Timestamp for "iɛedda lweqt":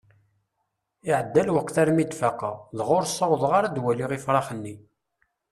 1.09-1.75